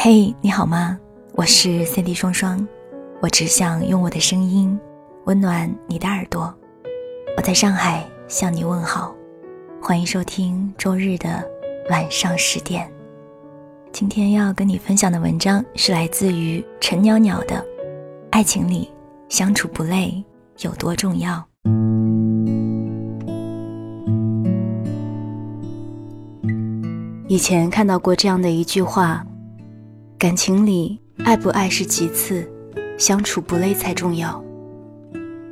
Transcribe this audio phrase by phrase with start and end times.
[0.00, 0.96] 嘿，你好吗？
[1.32, 2.64] 我是 Cindy 双双，
[3.20, 4.78] 我只想用我的声音
[5.24, 6.54] 温暖你的耳朵。
[7.36, 9.12] 我在上海向你问好，
[9.82, 11.44] 欢迎收听周日的
[11.90, 12.88] 晚上十点。
[13.90, 17.56] 今天要跟你分享的文章是来自于陈袅袅的
[18.30, 18.88] 《爱情里
[19.28, 20.24] 相处不累
[20.60, 21.44] 有多重要》。
[27.26, 29.26] 以前看到过这样的一句话：
[30.18, 32.44] 感情里爱不爱是其次，
[32.98, 34.42] 相处不累才重要。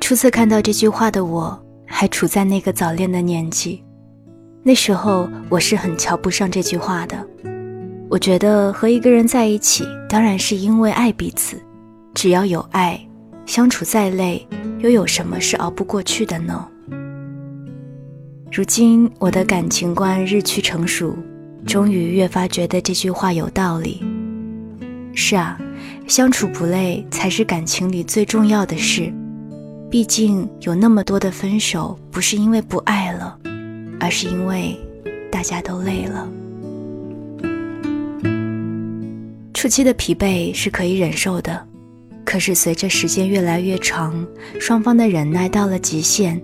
[0.00, 3.84] 初次看到这句话的我，还处在那个早恋的年纪，
[4.64, 7.24] 那时候我是很瞧不上这句话的。
[8.10, 11.56] 我觉得和一个人在一起，当然是因为爱彼此，
[12.12, 13.00] 只要有爱，
[13.46, 14.44] 相处再累，
[14.80, 16.66] 又有什么是熬不过去的呢？
[18.50, 21.16] 如今我的感情观日趋成熟。
[21.66, 24.02] 终于越发觉得这句话有道理。
[25.20, 25.58] 是啊，
[26.06, 29.12] 相处不累才是感情里最重要的事。
[29.90, 33.36] 毕竟有那么多的分手，不是因为不爱了，
[33.98, 34.78] 而是因为
[35.28, 36.28] 大家都累了。
[39.52, 41.66] 初期的疲惫是可以忍受的，
[42.24, 44.24] 可是随着时间越来越长，
[44.60, 46.40] 双方的忍耐到了极限，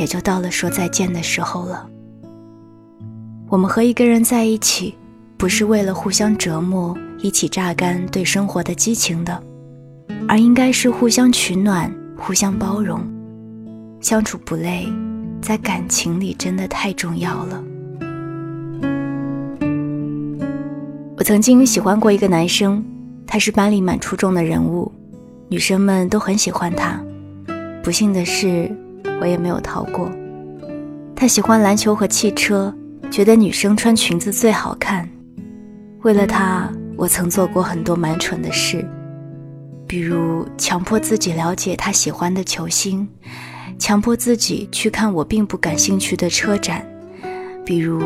[0.00, 1.86] 也就到了说再见的时候了。
[3.50, 4.94] 我们和一个人在一起，
[5.36, 9.42] 不是为了互相折磨、一起榨干对生活的激情的，
[10.26, 13.00] 而应该是互相取暖、互相包容，
[14.00, 14.86] 相处不累，
[15.42, 17.62] 在感情里真的太重要了。
[21.18, 22.82] 我曾经喜欢过一个男生，
[23.26, 24.90] 他是班里蛮出众的人物，
[25.48, 26.98] 女生们都很喜欢他。
[27.82, 28.70] 不幸的是，
[29.20, 30.10] 我也没有逃过。
[31.14, 32.74] 他喜欢篮球和汽车。
[33.08, 35.08] 觉得女生穿裙子最好看。
[36.06, 38.88] 为了他，我曾做过很多蛮蠢的事，
[39.88, 43.08] 比如强迫自己了解他喜欢的球星，
[43.76, 46.86] 强迫自己去看我并不感兴趣的车展，
[47.64, 48.00] 比如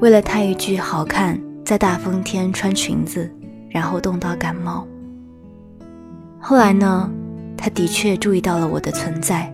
[0.00, 3.30] 为了他一句“好看”，在大风天穿裙子，
[3.70, 4.84] 然后冻到感冒。
[6.40, 7.08] 后来呢，
[7.56, 9.48] 他的确注意到了我的存在，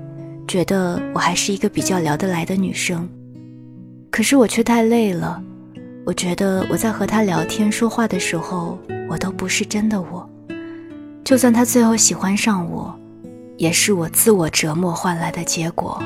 [0.49, 3.07] 觉得我还是一个比较聊得来的女生。
[4.11, 5.43] 可是我却太累了，
[6.07, 8.79] 我觉得我在和他聊天说话的时候，
[9.09, 10.29] 我都不是真的我。
[11.23, 12.99] 就算他最后喜欢上我，
[13.57, 16.03] 也是我自我折磨换来的结果。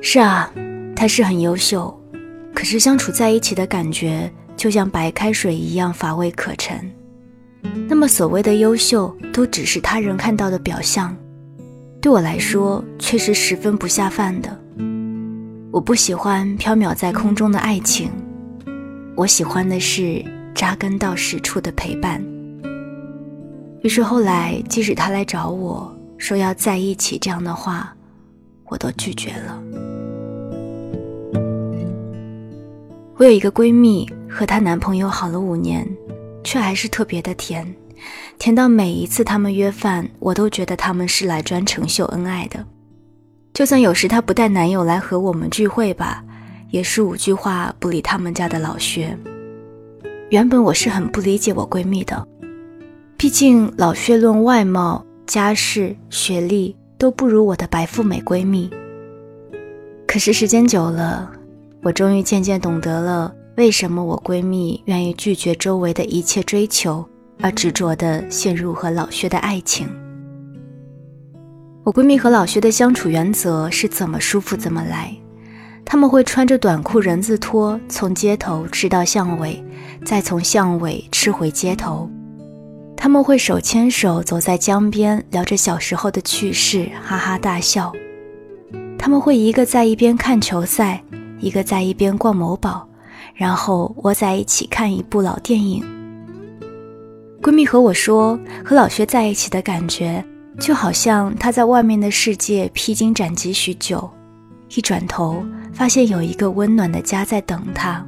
[0.00, 0.50] 是啊，
[0.96, 1.94] 他是很优秀，
[2.54, 6.90] 可是相处在一起的感觉就像白开水一样乏味可陈。
[7.88, 11.16] 那么所谓的优秀，都只是他人看到的表象，
[12.00, 14.60] 对我来说却是十分不下饭的。
[15.76, 18.10] 我不喜欢飘渺在空中的爱情，
[19.14, 22.18] 我喜欢的是扎根到实处的陪伴。
[23.82, 27.94] 于是后来，即使他来找我说要在一起这样的话，
[28.64, 29.62] 我都拒绝了。
[33.18, 35.86] 我有一个闺蜜，和她男朋友好了五年，
[36.42, 37.76] 却还是特别的甜，
[38.38, 42.64] 甜到每一次他们约饭，我都觉得他们是来专程秀恩爱的。
[43.56, 46.22] 就算有时她不带男友来和我们聚会吧，
[46.68, 49.16] 也是五句话不理他们家的老薛。
[50.28, 52.22] 原本我是很不理解我闺蜜的，
[53.16, 58.68] 毕竟老薛论外貌、家世、学历都不如我的白富美闺蜜。
[60.06, 61.32] 可是时间久了，
[61.82, 67.02] 我终于渐渐懂得了为什么我闺蜜愿意拒绝周围的一切追求，
[67.40, 69.88] 而执着地陷入和老薛的爱情。
[71.86, 75.16] 我闺蜜和老薛的相处原则是怎么舒服怎么来，
[75.84, 79.64] 他们会穿着短裤人字拖从街头吃到巷尾，
[80.04, 82.10] 再从巷尾吃回街头。
[82.96, 87.92] 他们会手牵手走在江边，聊着小时候的趣事，哈哈大笑。
[88.98, 91.00] 他们会一个在一边看球赛，
[91.38, 92.88] 一个在一边逛某宝，
[93.32, 95.84] 然后窝在一起看一部老电影。
[97.40, 100.24] 闺蜜和我说，和老薛在一起的感觉。
[100.58, 104.10] 就好像他在外面的世界披荆斩棘许久，
[104.74, 108.04] 一转头发现有一个温暖的家在等他，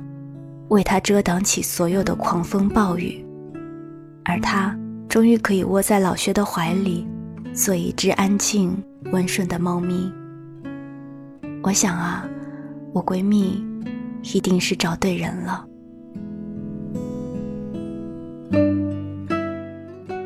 [0.69, 3.25] 为他遮挡起所有的狂风暴雨，
[4.25, 4.77] 而他
[5.09, 7.07] 终于可以窝在老薛的怀里，
[7.55, 8.77] 做一只安静
[9.13, 10.11] 温顺的猫咪。
[11.63, 12.27] 我想啊，
[12.93, 13.65] 我闺蜜
[14.35, 15.65] 一定是找对人了。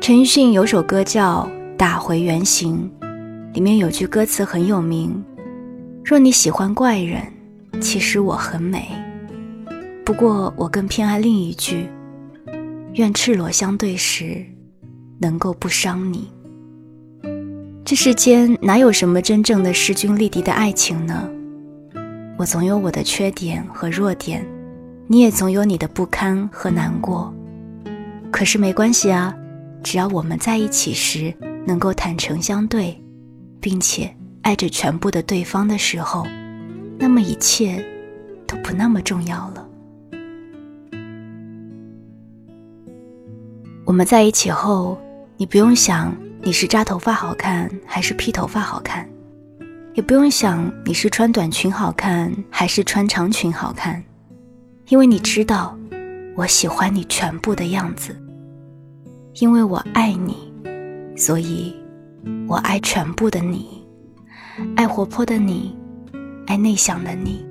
[0.01, 1.47] 陈奕迅有首歌叫。
[1.83, 2.89] 打回原形，
[3.51, 5.21] 里面有句歌词很有名
[6.01, 7.21] ：“若你喜欢怪人，
[7.81, 8.87] 其实我很美。”
[10.05, 11.89] 不过我更偏爱另一句
[12.95, 14.45] ：“愿赤裸相对时，
[15.19, 16.31] 能够不伤你。
[17.83, 21.29] 这世间哪有什么真正的势均力敌的爱情呢？
[22.37, 24.47] 我总有我的缺点和弱点，
[25.05, 27.33] 你也总有你的不堪和难过。
[28.31, 29.35] 可是没关系啊，
[29.83, 31.33] 只要我们在一起时
[31.65, 33.01] 能够坦诚相对，
[33.59, 36.25] 并且爱着全部的对方的时候，
[36.97, 37.83] 那么一切
[38.45, 39.69] 都不那么重要了。
[43.85, 44.97] 我们在一起后，
[45.37, 49.07] 你不用想你是扎头发好看还是披头发好看。
[49.93, 54.03] 也不用想你是穿短裙好看还是穿长裙好看，
[54.87, 55.77] 因为你知道，
[56.35, 58.15] 我喜欢你全部的样子。
[59.35, 60.52] 因为我爱你，
[61.15, 61.75] 所以
[62.47, 63.85] 我爱全部的你，
[64.75, 65.75] 爱活泼的你，
[66.47, 67.45] 爱内向的你，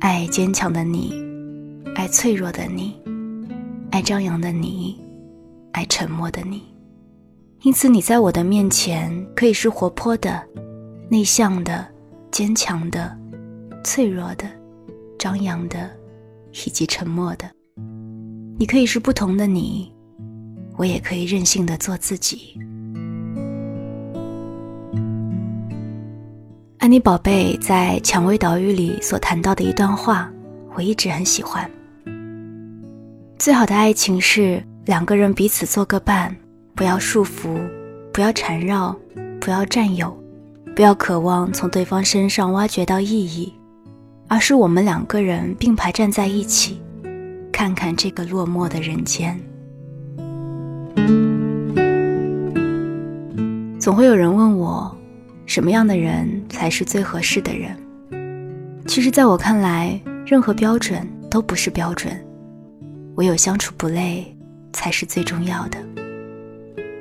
[0.00, 1.12] 爱坚强的你，
[1.94, 2.94] 爱脆弱的你，
[3.90, 4.98] 爱张扬的你，
[5.72, 6.62] 爱沉默的你。
[7.62, 10.42] 因此，你在我的面前可以是活泼的。
[11.10, 11.88] 内向的、
[12.30, 13.16] 坚强的、
[13.82, 14.44] 脆弱的、
[15.18, 15.90] 张扬的，
[16.52, 17.50] 以及沉默的，
[18.58, 19.90] 你可以是不同的你，
[20.76, 22.60] 我也可以任性的做自己。
[26.88, 30.32] 安妮宝贝在《蔷薇岛屿》里所谈到的一段话，
[30.74, 31.70] 我一直很喜欢。
[33.38, 36.34] 最好的爱情是两个人彼此做个伴，
[36.74, 37.60] 不要束缚，
[38.10, 38.96] 不要缠绕，
[39.38, 40.18] 不要占有。
[40.74, 43.52] 不要渴望从对方身上挖掘到意义，
[44.26, 46.80] 而是我们两个人并排站在一起，
[47.52, 49.38] 看看这个落寞的人间。
[53.78, 54.96] 总会有人问我，
[55.48, 57.76] 什么样的人才是最合适的人？
[58.86, 62.16] 其实，在我看来，任何标准都不是标准，
[63.16, 64.24] 唯有相处不累
[64.72, 65.78] 才是最重要的。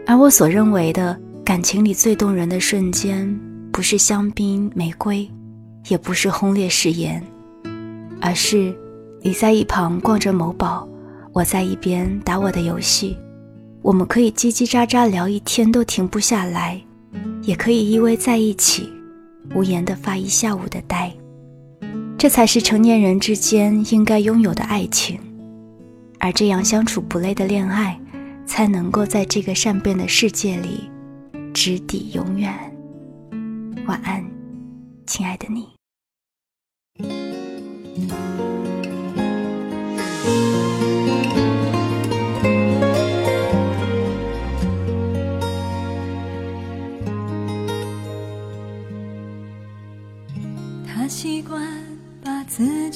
[0.07, 1.15] 而我所认为的
[1.45, 3.39] 感情里最动人的瞬间。
[3.69, 5.29] 不是香槟玫瑰，
[5.87, 7.21] 也不是轰烈誓言，
[8.19, 8.75] 而是
[9.21, 10.89] 你在一旁逛着某宝，
[11.31, 13.15] 我在一边打我的游戏，
[13.83, 16.81] 我们可以叽叽喳喳聊一天都停不下来，
[17.41, 18.91] 也可以依偎在一起，
[19.55, 21.11] 无言的发一下午的呆。
[22.17, 25.19] 这才是成年人之间应该拥有的爱情，
[26.19, 27.99] 而这样相处不累的恋爱，
[28.45, 30.89] 才能够在这个善变的世界里，
[31.53, 32.53] 直抵永远。
[33.85, 34.25] 晚安，
[35.05, 35.67] 亲爱的你。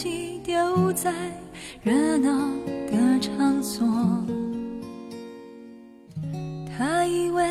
[0.02, 1.14] 己丢在
[1.84, 2.30] 热闹
[2.90, 3.88] 的场所，
[6.76, 7.44] 他以为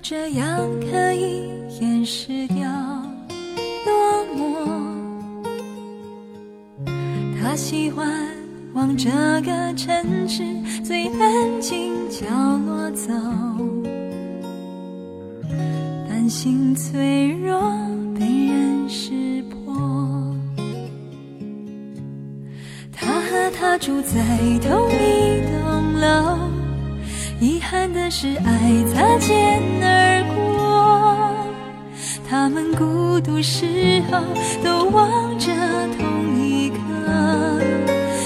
[0.00, 1.50] 这样可以。
[1.80, 2.68] 掩饰掉
[3.86, 4.44] 落寞，
[7.40, 8.06] 他喜欢
[8.74, 9.08] 往这
[9.40, 10.42] 个城市
[10.84, 12.26] 最安静角
[12.66, 13.14] 落走，
[16.06, 17.58] 担心脆弱
[23.80, 24.20] 住在
[24.60, 26.38] 同一栋楼，
[27.40, 31.34] 遗憾的是爱擦肩而过。
[32.28, 34.18] 他们孤独时候
[34.62, 35.50] 都望着
[35.96, 36.78] 同一颗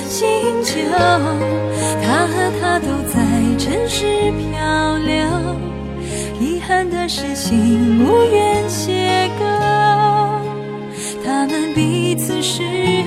[0.09, 0.27] 星
[0.65, 0.75] 球，
[2.03, 3.23] 他和她都在
[3.57, 5.15] 城市漂流，
[6.41, 10.43] 遗憾的是心无缘邂逅。
[11.25, 12.63] 他们彼此适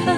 [0.06, 0.14] 合，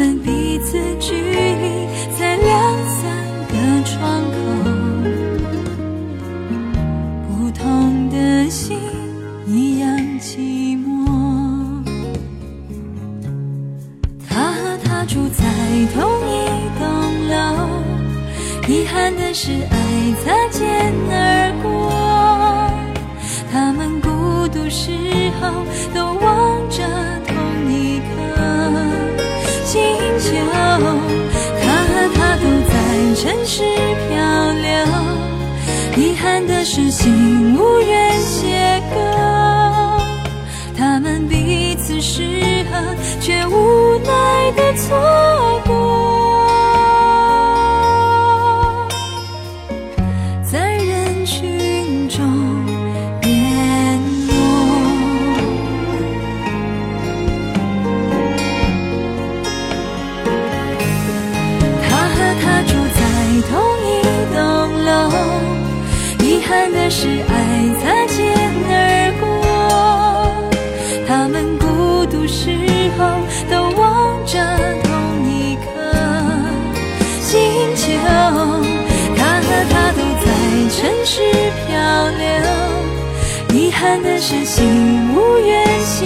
[0.00, 3.04] 们彼此距离才两三
[3.48, 3.52] 个
[3.84, 4.38] 窗口，
[7.28, 8.78] 不同的心
[9.46, 10.88] 一样寂寞。
[14.26, 15.44] 他和她住在
[15.92, 16.88] 同一栋
[17.28, 17.36] 楼。
[18.68, 19.76] 遗憾的是，爱
[20.24, 21.68] 擦肩而过。
[23.52, 24.08] 他们孤
[24.48, 24.90] 独时
[25.42, 25.52] 候
[25.92, 26.09] 都
[33.20, 33.62] 城市
[34.08, 34.72] 漂流，
[36.02, 37.79] 遗憾的是心无
[66.50, 67.32] 遗憾的是爱
[67.80, 68.26] 擦肩
[68.66, 68.74] 而
[69.20, 69.24] 过。
[71.06, 72.50] 他们孤独时
[72.98, 73.06] 候
[73.48, 74.34] 都望着
[74.82, 74.90] 同
[75.30, 75.70] 一颗
[77.20, 77.38] 星
[77.76, 77.86] 球。
[79.16, 80.26] 他和她都在
[80.74, 81.22] 城市
[81.68, 81.70] 漂
[82.18, 82.20] 流，
[83.56, 86.02] 遗憾的是心无缘邂